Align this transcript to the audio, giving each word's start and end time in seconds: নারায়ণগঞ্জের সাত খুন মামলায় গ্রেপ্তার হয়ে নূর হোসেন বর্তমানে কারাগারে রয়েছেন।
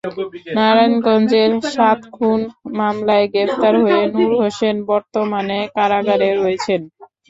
নারায়ণগঞ্জের 0.57 1.51
সাত 1.71 1.99
খুন 2.15 2.39
মামলায় 2.77 3.27
গ্রেপ্তার 3.33 3.73
হয়ে 3.83 4.01
নূর 4.13 4.31
হোসেন 4.41 4.75
বর্তমানে 4.89 5.57
কারাগারে 5.75 6.29
রয়েছেন। 6.35 6.81